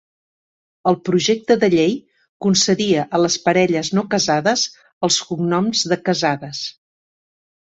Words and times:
El 0.91 0.95
projecte 1.09 1.57
de 1.63 1.69
llei 1.73 1.93
concedia 2.47 3.05
a 3.17 3.21
les 3.25 3.37
parelles 3.49 3.93
no 3.99 4.07
casades 4.15 4.67
els 5.09 5.21
cognoms 5.29 5.85
de 5.93 6.03
casades. 6.11 6.65